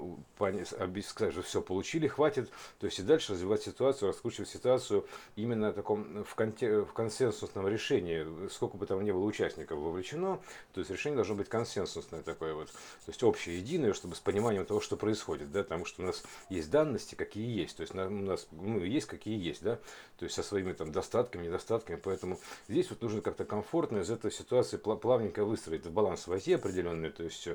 сказать, 1.01 1.33
что 1.33 1.41
все 1.41 1.61
получили, 1.61 2.07
хватит, 2.07 2.49
то 2.79 2.85
есть 2.85 2.99
и 2.99 3.03
дальше 3.03 3.33
развивать 3.33 3.63
ситуацию, 3.63 4.09
раскручивать 4.09 4.49
ситуацию 4.49 5.05
именно 5.35 5.73
таком 5.73 6.23
в, 6.23 6.35
конте, 6.35 6.81
в 6.81 6.93
консенсусном 6.93 7.67
решении, 7.67 8.47
сколько 8.49 8.77
бы 8.77 8.85
там 8.85 9.03
ни 9.03 9.11
было 9.11 9.23
участников 9.23 9.79
вовлечено, 9.79 10.39
то 10.73 10.79
есть 10.79 10.91
решение 10.91 11.15
должно 11.15 11.35
быть 11.35 11.49
консенсусное 11.49 12.21
такое 12.21 12.53
вот, 12.53 12.67
то 12.67 13.07
есть 13.07 13.23
общее, 13.23 13.57
единое, 13.57 13.93
чтобы 13.93 14.15
с 14.15 14.19
пониманием 14.19 14.65
того, 14.65 14.81
что 14.81 14.97
происходит, 14.97 15.51
да, 15.51 15.63
потому 15.63 15.85
что 15.85 16.01
у 16.01 16.05
нас 16.05 16.23
есть 16.49 16.69
данности, 16.69 17.15
какие 17.15 17.47
есть, 17.47 17.77
то 17.77 17.81
есть 17.81 17.93
у 17.93 17.97
нас 17.97 18.47
ну, 18.51 18.79
есть, 18.79 19.07
какие 19.07 19.41
есть, 19.41 19.63
да, 19.63 19.79
то 20.17 20.25
есть 20.25 20.35
со 20.35 20.43
своими 20.43 20.73
там 20.73 20.91
достатками, 20.91 21.45
недостатками, 21.45 21.99
поэтому 22.01 22.39
здесь 22.67 22.89
вот 22.89 23.01
нужно 23.01 23.21
как-то 23.21 23.45
комфортно 23.45 23.99
из 23.99 24.09
этой 24.09 24.31
ситуации 24.31 24.77
плавненько 24.77 25.43
выстроить 25.45 25.85
баланс 25.87 26.27
войти 26.27 26.53
определенный, 26.53 27.09
то 27.09 27.23
есть 27.23 27.47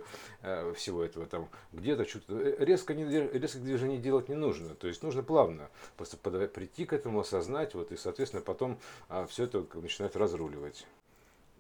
э, 0.43 0.73
всего 0.77 1.03
этого 1.05 1.27
там 1.27 1.49
где-то 1.73 2.05
что-то 2.05 2.39
э, 2.39 2.65
резко 2.65 2.95
не 2.95 3.00
резких 3.05 3.63
движений 3.63 3.99
делать 3.99 4.29
не 4.29 4.35
нужно. 4.35 4.75
То 4.75 4.89
есть 4.89 5.03
нужно 5.03 5.23
плавно 5.23 5.71
просто 5.97 6.17
прийти 6.17 6.85
к 6.85 6.93
этому, 6.93 7.21
осознать, 7.21 7.75
вот, 7.75 7.93
и, 7.93 7.97
соответственно, 7.97 8.43
потом 8.43 8.79
а, 9.09 9.27
все 9.27 9.45
это 9.45 9.65
начинает 9.75 10.17
разруливать. 10.17 10.87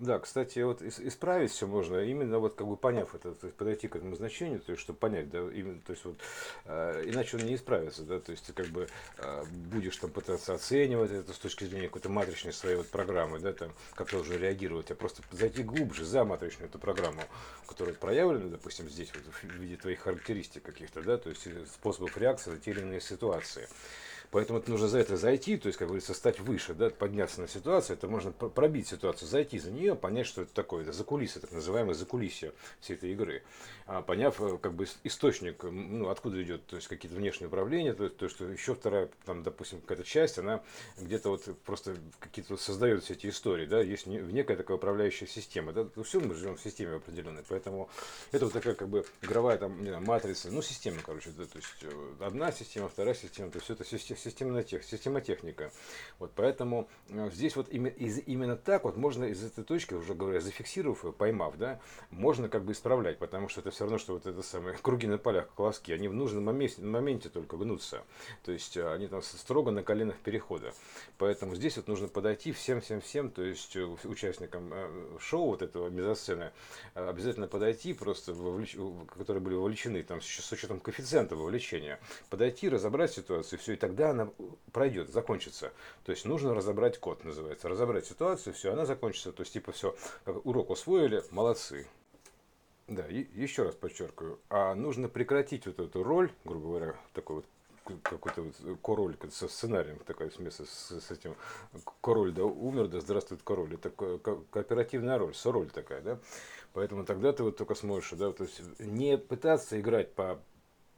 Да, 0.00 0.18
кстати, 0.18 0.60
вот 0.60 0.80
исправить 0.80 1.50
все 1.50 1.66
можно, 1.66 1.98
именно 1.98 2.38
вот 2.38 2.54
как 2.54 2.66
бы 2.66 2.78
поняв 2.78 3.14
это, 3.14 3.32
то 3.32 3.46
есть 3.46 3.54
подойти 3.54 3.86
к 3.86 3.96
этому 3.96 4.16
значению, 4.16 4.60
то 4.60 4.72
есть 4.72 4.80
чтобы 4.80 4.98
понять, 4.98 5.28
да, 5.28 5.40
именно, 5.40 5.78
то 5.82 5.92
есть 5.92 6.06
вот, 6.06 6.16
э, 6.64 7.02
иначе 7.04 7.36
он 7.36 7.44
не 7.44 7.54
исправится, 7.54 8.04
да, 8.04 8.18
то 8.18 8.32
есть 8.32 8.46
ты 8.46 8.54
как 8.54 8.68
бы 8.68 8.88
э, 9.18 9.44
будешь 9.70 9.98
там 9.98 10.10
пытаться 10.10 10.54
оценивать 10.54 11.10
это 11.10 11.34
с 11.34 11.36
точки 11.36 11.64
зрения 11.64 11.88
какой-то 11.88 12.08
матричной 12.08 12.54
своей 12.54 12.76
вот 12.76 12.86
программы, 12.88 13.40
да, 13.40 13.52
там, 13.52 13.74
как 13.92 14.10
должен 14.10 14.38
реагировать, 14.38 14.90
а 14.90 14.94
просто 14.94 15.22
зайти 15.32 15.62
глубже 15.62 16.06
за 16.06 16.24
матричную 16.24 16.70
эту 16.70 16.78
программу, 16.78 17.20
которая 17.66 17.94
проявлена, 17.94 18.48
допустим, 18.48 18.88
здесь 18.88 19.10
вот 19.12 19.24
в 19.34 19.44
виде 19.60 19.76
твоих 19.76 20.00
характеристик 20.00 20.62
каких-то, 20.62 21.02
да, 21.02 21.18
то 21.18 21.28
есть 21.28 21.46
способов 21.74 22.16
реакции 22.16 22.52
на 22.52 22.58
те 22.58 22.70
или 22.70 22.80
иные 22.80 23.02
ситуации. 23.02 23.68
Поэтому 24.30 24.60
это 24.60 24.70
нужно 24.70 24.86
за 24.86 24.98
это 24.98 25.16
зайти, 25.16 25.56
то 25.56 25.66
есть, 25.66 25.78
как 25.78 25.88
говорится, 25.88 26.14
стать 26.14 26.38
выше, 26.38 26.72
да, 26.74 26.90
подняться 26.90 27.40
на 27.40 27.48
ситуацию, 27.48 27.96
это 27.96 28.06
можно 28.06 28.30
пробить 28.30 28.86
ситуацию, 28.86 29.28
зайти 29.28 29.58
за 29.58 29.72
нее, 29.72 29.96
понять, 29.96 30.26
что 30.26 30.42
это 30.42 30.54
такое, 30.54 30.82
это 30.82 30.92
закулисье, 30.92 31.40
так 31.40 31.50
называемое 31.50 31.94
закулисье 31.94 32.52
всей 32.80 32.94
этой 32.94 33.10
игры. 33.10 33.42
А, 33.86 34.02
поняв, 34.02 34.40
э, 34.40 34.56
как 34.58 34.74
бы, 34.74 34.86
источник, 35.02 35.64
ну, 35.64 36.10
откуда 36.10 36.40
идет, 36.44 36.64
то 36.66 36.76
есть, 36.76 36.86
какие-то 36.86 37.16
внешние 37.16 37.48
управления, 37.48 37.92
то 37.92 38.04
есть, 38.04 38.18
то, 38.18 38.28
что 38.28 38.44
еще 38.44 38.76
вторая, 38.76 39.10
там, 39.24 39.42
допустим, 39.42 39.80
какая-то 39.80 40.04
часть, 40.04 40.38
она 40.38 40.62
где-то 40.96 41.30
вот 41.30 41.44
просто 41.64 41.96
какие-то 42.20 42.52
вот 42.52 42.60
создает 42.60 43.02
все 43.02 43.14
эти 43.14 43.26
истории, 43.26 43.66
да, 43.66 43.80
есть 43.80 44.06
некая 44.06 44.56
такая 44.56 44.76
управляющая 44.76 45.26
система, 45.26 45.72
да, 45.72 45.88
ну, 45.96 46.02
все 46.04 46.20
мы 46.20 46.34
живем 46.36 46.56
в 46.56 46.62
системе 46.62 46.96
определенной, 46.96 47.42
поэтому 47.48 47.90
это 48.30 48.44
вот 48.44 48.54
такая, 48.54 48.74
как 48.74 48.88
бы, 48.88 49.04
игровая, 49.22 49.58
там, 49.58 49.82
не 49.82 49.88
знаю, 49.88 50.04
матрица, 50.04 50.52
ну, 50.52 50.62
система, 50.62 50.98
короче, 51.04 51.30
да, 51.30 51.46
то 51.46 51.56
есть, 51.56 51.68
э, 51.82 52.12
одна 52.20 52.52
система, 52.52 52.88
вторая 52.88 53.14
система, 53.14 53.50
то 53.50 53.58
есть, 53.58 53.70
это 53.70 53.84
система 53.84 54.19
системная 54.20 54.62
тех, 54.62 54.84
системотехника. 54.84 55.72
Вот 56.18 56.32
поэтому 56.34 56.88
э, 57.08 57.30
здесь 57.32 57.56
вот 57.56 57.68
именно, 57.70 57.92
из, 57.92 58.20
именно 58.26 58.56
так 58.56 58.84
вот 58.84 58.96
можно 58.96 59.24
из 59.24 59.42
этой 59.44 59.64
точки, 59.64 59.94
уже 59.94 60.14
говоря, 60.14 60.40
зафиксировав 60.40 61.04
ее, 61.04 61.12
поймав, 61.12 61.56
да, 61.56 61.80
можно 62.10 62.48
как 62.48 62.64
бы 62.64 62.72
исправлять, 62.72 63.18
потому 63.18 63.48
что 63.48 63.60
это 63.60 63.70
все 63.70 63.84
равно, 63.84 63.98
что 63.98 64.14
вот 64.14 64.26
это 64.26 64.42
самые 64.42 64.76
круги 64.82 65.06
на 65.06 65.18
полях, 65.18 65.48
колоски, 65.54 65.92
они 65.92 66.08
в 66.08 66.14
нужном 66.14 66.44
моменте, 66.44 66.82
моменте 66.82 67.28
только 67.28 67.56
гнутся. 67.56 68.02
То 68.44 68.52
есть 68.52 68.76
э, 68.76 68.92
они 68.92 69.08
там 69.08 69.22
строго 69.22 69.70
на 69.70 69.82
коленах 69.82 70.18
перехода. 70.18 70.72
Поэтому 71.18 71.54
здесь 71.54 71.76
вот 71.76 71.88
нужно 71.88 72.08
подойти 72.08 72.52
всем-всем-всем, 72.52 73.30
то 73.30 73.42
есть 73.42 73.76
э, 73.76 73.84
участникам 74.04 74.72
шоу 75.18 75.48
вот 75.48 75.62
этого 75.62 75.88
мезосцены, 75.88 76.52
обязательно 76.94 77.46
подойти, 77.46 77.92
просто 77.94 78.32
вовлеч... 78.32 78.76
которые 79.16 79.42
были 79.42 79.54
вовлечены, 79.54 80.02
там, 80.02 80.20
с 80.20 80.52
учетом 80.52 80.80
коэффициента 80.80 81.36
вовлечения, 81.36 82.00
подойти, 82.28 82.68
разобрать 82.68 83.12
ситуацию, 83.12 83.58
все, 83.58 83.74
и 83.74 83.76
тогда 83.76 84.09
она 84.10 84.30
пройдет, 84.72 85.10
закончится. 85.10 85.72
То 86.04 86.12
есть 86.12 86.24
нужно 86.24 86.54
разобрать 86.54 86.98
код, 86.98 87.24
называется. 87.24 87.68
Разобрать 87.68 88.06
ситуацию, 88.06 88.54
все, 88.54 88.72
она 88.72 88.86
закончится. 88.86 89.32
То 89.32 89.42
есть 89.42 89.52
типа 89.52 89.72
все, 89.72 89.96
как 90.24 90.44
урок 90.46 90.70
усвоили, 90.70 91.22
молодцы. 91.30 91.86
Да, 92.88 93.06
и 93.06 93.24
еще 93.40 93.62
раз 93.62 93.76
подчеркиваю, 93.76 94.40
а 94.48 94.74
нужно 94.74 95.08
прекратить 95.08 95.64
вот 95.66 95.78
эту 95.78 96.02
роль, 96.02 96.32
грубо 96.44 96.66
говоря, 96.66 96.96
такой 97.12 97.36
вот 97.36 97.44
какой-то 98.02 98.42
вот 98.42 98.78
король 98.82 99.16
со 99.30 99.48
сценарием 99.48 99.98
такая 100.06 100.30
смесь 100.30 100.54
с, 100.54 101.00
с 101.00 101.10
этим 101.10 101.34
король 102.00 102.32
да 102.32 102.44
умер 102.44 102.88
да 102.88 103.00
здравствует 103.00 103.42
король 103.42 103.74
это 103.74 103.90
ко 103.90 104.18
кооперативная 104.50 105.18
роль 105.18 105.34
сороль 105.34 105.70
такая 105.70 106.00
да 106.02 106.18
поэтому 106.72 107.04
тогда 107.04 107.32
ты 107.32 107.42
вот 107.42 107.56
только 107.56 107.74
сможешь 107.74 108.12
да 108.12 108.32
то 108.32 108.44
есть 108.44 108.60
не 108.78 109.18
пытаться 109.18 109.80
играть 109.80 110.12
по 110.12 110.40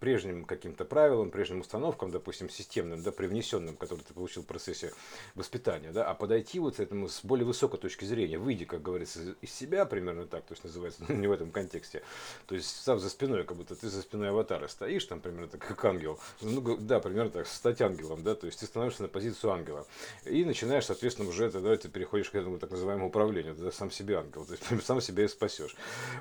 прежним 0.02 0.44
каким-то 0.44 0.84
правилам, 0.84 1.30
прежним 1.30 1.60
установкам, 1.60 2.10
допустим, 2.10 2.50
системным, 2.50 3.04
да, 3.04 3.12
привнесенным, 3.12 3.76
которые 3.76 4.04
ты 4.04 4.12
получил 4.12 4.42
в 4.42 4.46
процессе 4.46 4.92
воспитания, 5.36 5.92
да, 5.92 6.04
а 6.04 6.14
подойти 6.14 6.58
вот 6.58 6.74
к 6.74 6.80
этому 6.80 7.08
с 7.08 7.24
более 7.24 7.46
высокой 7.46 7.78
точки 7.78 8.04
зрения, 8.04 8.36
выйди, 8.36 8.64
как 8.64 8.82
говорится, 8.82 9.20
из 9.40 9.54
себя, 9.54 9.86
примерно 9.86 10.26
так, 10.26 10.42
то 10.42 10.54
есть 10.54 10.64
называется, 10.64 11.04
не 11.12 11.28
в 11.28 11.30
этом 11.30 11.52
контексте, 11.52 12.02
то 12.46 12.56
есть 12.56 12.68
став 12.68 12.98
за 12.98 13.10
спиной, 13.10 13.44
как 13.44 13.56
будто 13.56 13.76
ты 13.76 13.88
за 13.88 14.02
спиной 14.02 14.30
аватара 14.30 14.66
стоишь, 14.66 15.04
там, 15.04 15.20
примерно 15.20 15.46
так, 15.46 15.60
как 15.60 15.84
ангел, 15.84 16.18
ну, 16.40 16.76
да, 16.78 16.98
примерно 16.98 17.30
так, 17.30 17.46
стать 17.46 17.80
ангелом, 17.80 18.24
да, 18.24 18.34
то 18.34 18.46
есть 18.46 18.58
ты 18.58 18.66
становишься 18.66 19.02
на 19.02 19.08
позицию 19.08 19.52
ангела, 19.52 19.86
и 20.24 20.44
начинаешь, 20.44 20.86
соответственно, 20.86 21.28
уже 21.28 21.48
тогда 21.48 21.76
ты 21.76 21.88
переходишь 21.88 22.28
к 22.28 22.34
этому 22.34 22.58
так 22.58 22.72
называемому 22.72 23.06
управлению, 23.06 23.54
ты 23.54 23.70
сам 23.70 23.92
себе 23.92 24.18
ангел, 24.18 24.44
то 24.44 24.52
есть 24.54 24.64
сам 24.84 25.00
себя 25.00 25.22
и 25.22 25.28
спасешь 25.28 25.76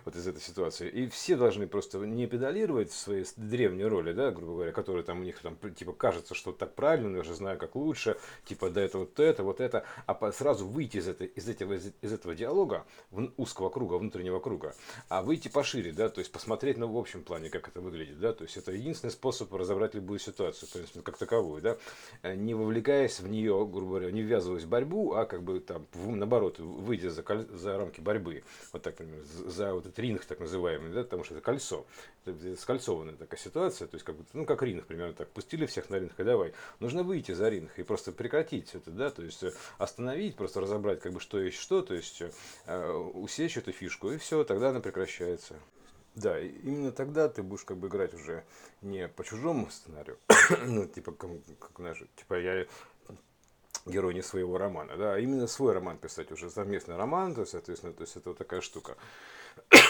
вот 0.06 0.16
из 0.16 0.28
этой 0.28 0.40
ситуации. 0.40 0.88
И 0.88 1.10
все 1.10 1.36
должны 1.36 1.66
просто 1.66 1.98
не 1.98 2.28
педалировать 2.28 2.92
в 2.92 2.96
своей 2.96 3.26
древней 3.38 3.71
древние 3.72 3.88
роли, 3.88 4.12
да, 4.12 4.32
грубо 4.32 4.54
говоря, 4.54 4.72
которые 4.72 5.04
там 5.04 5.22
у 5.22 5.24
них 5.24 5.40
там 5.40 5.58
типа 5.76 5.94
кажется, 5.94 6.36
что 6.36 6.52
так 6.52 6.76
правильно, 6.76 7.18
я 7.18 7.24
же 7.24 7.34
знаю, 7.34 7.58
как 7.58 7.76
лучше, 7.76 8.18
типа 8.46 8.70
да 8.70 8.82
это 8.82 8.98
вот 8.98 9.20
это, 9.20 9.44
вот 9.44 9.62
это, 9.62 9.86
а 10.06 10.32
сразу 10.32 10.68
выйти 10.68 10.98
из, 10.98 11.08
этой, 11.08 11.28
из, 11.28 11.48
этого, 11.48 11.74
из, 11.74 11.94
из 12.02 12.14
этого 12.14 12.36
диалога, 12.36 12.86
в 13.12 13.32
узкого 13.38 13.70
круга, 13.70 13.96
внутреннего 13.96 14.40
круга, 14.40 14.76
а 15.10 15.22
выйти 15.22 15.48
пошире, 15.48 15.94
да, 15.94 16.10
то 16.10 16.20
есть 16.20 16.32
посмотреть 16.32 16.78
на 16.78 16.88
в 16.88 16.98
общем 16.98 17.24
плане, 17.24 17.50
как 17.50 17.68
это 17.68 17.80
выглядит, 17.82 18.20
да, 18.20 18.34
то 18.34 18.44
есть 18.44 18.58
это 18.58 18.72
единственный 18.72 19.12
способ 19.12 19.54
разобрать 19.54 19.96
любую 19.96 20.20
ситуацию, 20.20 20.68
в 20.68 20.74
принципе, 20.74 21.02
как 21.02 21.18
таковую, 21.18 21.62
да, 21.62 21.78
не 22.36 22.54
вовлекаясь 22.54 23.20
в 23.20 23.28
нее, 23.28 23.68
грубо 23.72 23.92
говоря, 23.92 24.12
не 24.12 24.22
ввязываясь 24.22 24.64
в 24.64 24.70
борьбу, 24.70 25.14
а 25.14 25.26
как 25.26 25.44
бы 25.44 25.60
там, 25.60 25.88
наоборот, 25.94 26.60
выйдя 26.60 27.10
за, 27.10 27.24
за 27.54 27.78
рамки 27.78 28.02
борьбы, 28.02 28.44
вот 28.74 28.82
так, 28.82 29.00
например, 29.00 29.24
за 29.24 29.74
вот 29.74 29.86
этот 29.86 30.00
ринг 30.00 30.26
так 30.26 30.40
называемый, 30.40 30.92
да, 30.92 31.04
потому 31.04 31.24
что 31.24 31.36
это 31.36 31.44
кольцо, 31.44 31.86
это 32.26 32.56
скольцованная 32.58 33.16
такая 33.16 33.40
ситуация, 33.40 33.61
ситуация, 33.62 33.88
то 33.88 33.96
есть 33.96 34.06
как 34.06 34.16
бы, 34.16 34.26
ну 34.34 34.46
как 34.46 34.64
ринг, 34.64 34.86
примерно 34.86 35.14
так, 35.14 35.30
пустили 35.30 35.66
всех 35.66 35.90
на 35.90 35.96
ринг 36.00 36.20
и 36.20 36.24
давай. 36.24 36.54
Нужно 36.80 37.04
выйти 37.04 37.34
за 37.34 37.50
ринг 37.50 37.72
и 37.78 37.84
просто 37.84 38.12
прекратить 38.12 38.74
это, 38.74 38.92
да, 38.92 39.10
то 39.10 39.22
есть 39.22 39.44
э, 39.44 39.54
остановить, 39.78 40.36
просто 40.36 40.62
разобрать, 40.62 41.00
как 41.00 41.14
бы 41.14 41.20
что 41.20 41.40
есть 41.40 41.58
что, 41.58 41.82
то 41.82 41.94
есть 41.94 42.24
э, 42.66 42.92
усечь 43.14 43.58
эту 43.58 43.72
фишку, 43.72 44.12
и 44.12 44.18
все, 44.18 44.44
тогда 44.44 44.70
она 44.70 44.80
прекращается. 44.80 45.56
Да, 46.16 46.40
именно 46.40 46.92
тогда 46.92 47.30
ты 47.30 47.42
будешь 47.42 47.64
как 47.64 47.78
бы 47.78 47.88
играть 47.88 48.14
уже 48.14 48.44
не 48.82 49.08
по 49.08 49.24
чужому 49.24 49.70
сценарию, 49.70 50.18
ну, 50.66 50.86
типа, 50.86 51.12
как, 51.14 51.30
как 51.60 51.72
знаешь, 51.78 52.04
типа 52.18 52.34
я 52.40 52.66
герой 53.86 54.14
не 54.14 54.22
своего 54.22 54.58
романа, 54.58 54.98
да, 54.98 55.14
а 55.14 55.20
именно 55.20 55.48
свой 55.48 55.74
роман 55.74 55.98
писать 55.98 56.32
уже, 56.32 56.50
совместный 56.50 56.98
роман, 56.98 57.34
то, 57.34 57.46
соответственно, 57.46 57.94
то 57.94 58.02
есть 58.02 58.16
это 58.16 58.30
вот 58.30 58.38
такая 58.38 58.62
штука. 58.62 58.98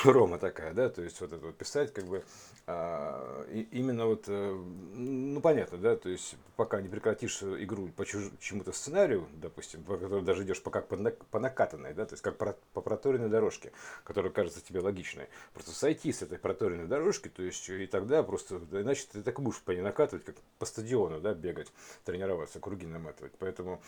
Рома 0.06 0.38
такая, 0.40 0.74
да, 0.74 0.90
то 0.90 1.02
есть 1.02 1.20
вот 1.22 1.32
это 1.32 1.46
вот 1.46 1.56
писать 1.56 1.94
как 1.94 2.06
бы 2.06 2.24
а, 2.68 3.46
и, 3.50 3.62
именно 3.72 4.06
вот, 4.06 4.26
э, 4.28 4.52
ну 4.96 5.42
понятно, 5.42 5.78
да, 5.78 5.96
то 5.96 6.10
есть 6.10 6.36
пока 6.56 6.82
не 6.82 6.88
прекратишь 6.88 7.42
игру 7.44 7.90
по 7.90 8.06
чему-то 8.06 8.72
сценарию, 8.72 9.28
допустим, 9.34 9.84
по 9.84 9.98
которому 9.98 10.22
даже 10.26 10.44
идешь 10.44 10.62
по, 10.62 10.72
как 10.72 10.88
по, 10.88 10.96
по 10.96 11.40
накатанной, 11.40 11.94
да, 11.94 12.06
то 12.06 12.14
есть 12.14 12.24
как 12.24 12.38
по, 12.38 12.56
по 12.74 12.82
проторенной 12.82 13.30
дорожке, 13.30 13.72
которая 14.04 14.32
кажется 14.32 14.64
тебе 14.64 14.80
логичной, 14.80 15.28
просто 15.54 15.72
сойти 15.72 16.12
с 16.12 16.22
этой 16.22 16.38
проторенной 16.38 16.88
дорожки, 16.88 17.30
то 17.30 17.44
есть 17.44 17.68
и 17.70 17.86
тогда 17.88 18.24
просто, 18.24 18.60
да, 18.60 18.82
иначе 18.82 19.06
ты 19.12 19.22
так 19.22 19.40
будешь 19.40 19.62
по 19.62 19.72
ней 19.72 19.82
накатывать, 19.82 20.26
как 20.26 20.36
по 20.58 20.66
стадиону, 20.66 21.20
да, 21.20 21.34
бегать, 21.34 21.72
тренироваться, 22.06 22.60
круги 22.60 22.86
наматывать, 22.86 23.34
поэтому 23.38 23.82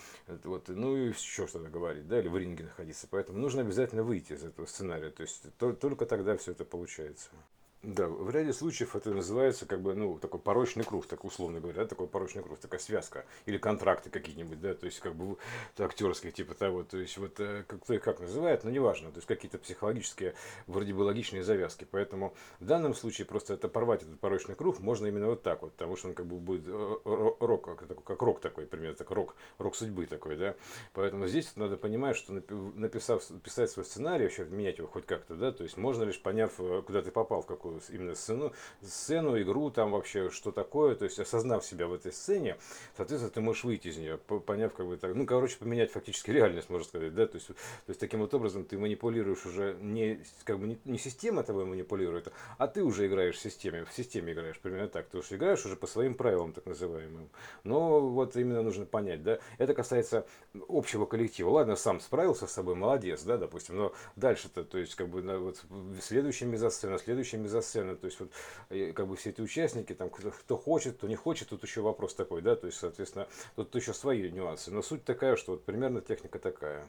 вот, 0.44 0.68
ну 0.68 0.98
и 0.98 1.10
еще 1.10 1.48
что-то 1.48 1.70
говорить, 1.70 2.08
да, 2.08 2.20
или 2.20 2.28
в 2.28 2.38
ринге 2.38 2.66
находиться, 2.66 3.08
поэтому 3.10 3.40
нужно 3.40 3.62
обязательно 3.62 4.04
выйти 4.04 4.34
из 4.34 4.44
этого 4.44 4.66
сценария, 4.66 5.10
то 5.10 5.22
есть 5.22 5.46
только 5.58 6.03
тогда 6.06 6.38
все 6.38 6.52
это 6.52 6.66
получается. 6.66 7.30
Да, 7.84 8.08
в 8.08 8.30
ряде 8.30 8.54
случаев 8.54 8.96
это 8.96 9.14
называется 9.14 9.66
как 9.66 9.82
бы, 9.82 9.94
ну, 9.94 10.18
такой 10.18 10.40
порочный 10.40 10.86
круг, 10.86 11.06
так 11.06 11.26
условно 11.26 11.60
говоря, 11.60 11.82
да, 11.82 11.86
такой 11.86 12.08
порочный 12.08 12.42
круг, 12.42 12.58
такая 12.58 12.80
связка, 12.80 13.26
или 13.46 13.58
контракты 13.58 14.10
какие-нибудь, 14.10 14.62
да, 14.62 14.74
то 14.74 14.86
есть 14.86 15.02
как 15.02 15.16
бы 15.16 15.36
актерские 15.78 16.32
типа 16.32 16.54
того, 16.54 16.84
то 16.84 16.98
есть 16.98 17.18
вот 17.18 17.38
э, 17.42 17.66
кто 17.68 17.94
и 17.94 18.00
как 18.00 18.22
называет, 18.22 18.64
но 18.64 18.70
неважно, 18.70 19.12
то 19.12 19.18
есть 19.18 19.28
какие-то 19.28 19.58
психологические, 19.58 20.34
вроде 20.66 20.94
бы 20.94 21.02
логичные 21.02 21.44
завязки, 21.44 21.86
поэтому 21.92 22.34
в 22.62 22.66
данном 22.66 22.96
случае 22.96 23.28
просто 23.28 23.56
это 23.56 23.68
порвать 23.68 24.04
этот 24.04 24.18
порочный 24.18 24.56
круг 24.56 24.80
можно 24.80 25.08
именно 25.08 25.28
вот 25.28 25.44
так 25.44 25.62
вот, 25.62 25.74
потому 25.74 25.98
что 25.98 26.08
он 26.08 26.14
как 26.14 26.26
бы 26.26 26.38
будет 26.38 26.64
э, 26.66 26.98
рок, 27.04 27.66
как, 27.66 28.04
как 28.06 28.22
рок 28.22 28.40
такой, 28.40 28.66
примерно, 28.66 28.96
так 28.96 29.12
рок, 29.12 29.36
рок 29.58 29.76
судьбы 29.76 30.06
такой, 30.06 30.38
да, 30.38 30.56
поэтому 30.94 31.28
здесь 31.28 31.54
надо 31.58 31.76
понимать, 31.76 32.16
что 32.16 32.32
написав, 32.32 33.28
писать 33.44 33.72
свой 33.72 33.84
сценарий, 33.84 34.24
вообще 34.24 34.46
менять 34.46 34.78
его 34.78 34.88
хоть 34.88 35.06
как-то, 35.06 35.36
да, 35.36 35.52
то 35.52 35.64
есть 35.64 35.76
можно 35.76 36.04
лишь 36.04 36.22
поняв, 36.22 36.54
э, 36.60 36.82
куда 36.86 37.02
ты 37.02 37.12
попал, 37.12 37.42
в 37.42 37.46
какую 37.46 37.73
именно 37.90 38.16
сцену, 38.16 38.54
сцену, 38.82 39.42
игру, 39.42 39.70
там 39.70 39.92
вообще 39.92 40.30
что 40.30 40.52
такое, 40.52 40.96
то 40.96 41.06
есть 41.06 41.20
осознав 41.20 41.66
себя 41.66 41.88
в 41.88 41.94
этой 41.94 42.12
сцене, 42.12 42.58
соответственно, 42.96 43.32
ты 43.32 43.42
можешь 43.42 43.64
выйти 43.64 43.88
из 43.90 43.98
нее, 43.98 44.18
поняв 44.18 44.74
как 44.74 44.88
бы 44.88 44.98
так, 44.98 45.16
ну, 45.16 45.26
короче, 45.26 45.58
поменять 45.58 45.92
фактически 45.92 46.32
реальность, 46.32 46.70
можно 46.70 46.88
сказать, 46.88 47.14
да, 47.14 47.28
то 47.28 47.36
есть, 47.36 47.48
то 47.48 47.54
есть 47.88 48.00
таким 48.00 48.22
вот 48.22 48.34
образом 48.34 48.66
ты 48.66 48.78
манипулируешь 48.78 49.46
уже 49.46 49.78
не, 49.82 50.24
как 50.44 50.60
бы 50.60 50.68
не, 50.68 50.80
не 50.86 50.98
система 50.98 51.44
тобой 51.44 51.66
манипулирует, 51.66 52.32
а 52.58 52.68
ты 52.68 52.84
уже 52.84 53.08
играешь 53.08 53.36
в 53.36 53.40
системе, 53.40 53.86
в 53.86 53.94
системе 53.94 54.34
играешь, 54.34 54.60
примерно 54.60 54.88
так, 54.88 55.08
ты 55.08 55.18
уже 55.18 55.36
играешь 55.36 55.66
уже 55.66 55.76
по 55.76 55.88
своим 55.88 56.16
правилам, 56.16 56.54
так 56.54 56.66
называемым. 56.66 57.30
Но 57.64 58.00
вот 58.00 58.36
именно 58.36 58.62
нужно 58.62 58.86
понять, 58.86 59.24
да, 59.24 59.40
это 59.58 59.74
касается 59.74 60.26
общего 60.68 61.06
коллектива. 61.06 61.50
Ладно, 61.50 61.76
сам 61.76 62.00
справился 62.00 62.48
с 62.48 62.52
собой, 62.52 62.76
молодец, 62.76 63.24
да, 63.24 63.38
допустим, 63.38 63.78
но 63.78 63.94
дальше-то, 64.16 64.64
то 64.64 64.78
есть, 64.78 64.96
как 64.96 65.10
бы, 65.10 65.22
вот, 65.40 65.64
следующая 66.02 66.46
мизосцена, 66.46 66.98
следующая 66.98 67.38
мизосцена, 67.38 67.63
сцены, 67.64 67.96
то 67.96 68.06
есть 68.06 68.20
вот 68.20 68.32
как 68.94 69.08
бы 69.08 69.16
все 69.16 69.32
эти 69.32 69.42
участники, 69.42 69.94
там 69.94 70.10
кто 70.10 70.58
хочет, 70.58 70.98
кто 70.98 71.08
не 71.08 71.16
хочет, 71.16 71.50
тут 71.50 71.64
еще 71.64 71.82
вопрос 71.82 72.14
такой, 72.14 72.42
да, 72.42 72.56
то 72.56 72.68
есть, 72.68 72.78
соответственно, 72.78 73.28
тут 73.56 73.74
еще 73.76 73.94
свои 73.94 74.30
нюансы. 74.30 74.70
Но 74.70 74.82
суть 74.82 75.04
такая, 75.04 75.36
что 75.36 75.54
вот 75.54 75.66
примерно 75.66 76.02
техника 76.02 76.38
такая. 76.40 76.86